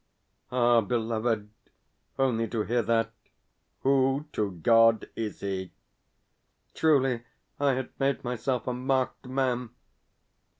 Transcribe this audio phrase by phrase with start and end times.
[0.51, 1.51] Ah, beloved,
[2.17, 3.11] only to hear that,
[3.81, 5.73] "Who to God is he?"
[6.73, 7.21] Truly
[7.59, 9.69] I had made myself a marked man!